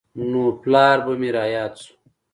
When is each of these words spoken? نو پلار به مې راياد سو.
نو 0.29 0.41
پلار 0.61 0.97
به 1.05 1.13
مې 1.19 1.29
راياد 1.37 1.73
سو. 1.81 1.91